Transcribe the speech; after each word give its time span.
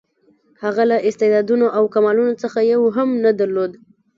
هغه 0.63 0.83
له 0.91 0.97
استعدادونو 1.09 1.65
او 1.77 1.83
کمالونو 1.93 2.33
څخه 2.43 2.59
یو 2.73 2.81
هم 2.95 3.09
نه 3.23 3.31
درلود. 3.39 3.71